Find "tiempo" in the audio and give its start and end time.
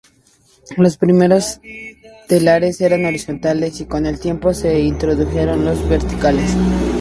4.19-4.51